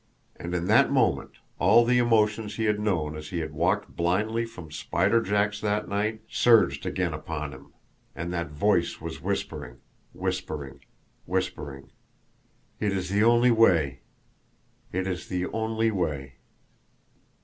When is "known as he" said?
2.79-3.37